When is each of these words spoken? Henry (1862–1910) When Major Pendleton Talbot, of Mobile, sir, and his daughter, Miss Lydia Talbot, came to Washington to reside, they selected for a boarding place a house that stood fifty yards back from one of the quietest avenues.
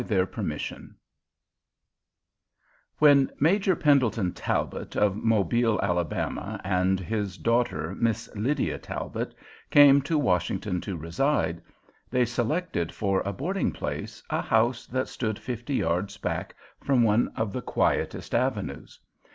Henry 0.03 0.25
(1862–1910) 0.25 0.93
When 2.97 3.31
Major 3.39 3.75
Pendleton 3.75 4.31
Talbot, 4.33 4.95
of 4.95 5.15
Mobile, 5.15 5.77
sir, 5.79 6.59
and 6.63 6.99
his 6.99 7.37
daughter, 7.37 7.93
Miss 7.93 8.27
Lydia 8.35 8.79
Talbot, 8.79 9.35
came 9.69 10.01
to 10.01 10.17
Washington 10.17 10.81
to 10.81 10.97
reside, 10.97 11.61
they 12.09 12.25
selected 12.25 12.91
for 12.91 13.21
a 13.21 13.31
boarding 13.31 13.71
place 13.71 14.23
a 14.31 14.41
house 14.41 14.87
that 14.87 15.07
stood 15.07 15.37
fifty 15.37 15.75
yards 15.75 16.17
back 16.17 16.55
from 16.83 17.03
one 17.03 17.27
of 17.35 17.53
the 17.53 17.61
quietest 17.61 18.33
avenues. 18.33 18.99